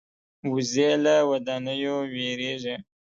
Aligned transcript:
وزې 0.51 0.89
له 1.03 1.15
ودانیو 1.29 1.95
وېرېږي 2.13 2.75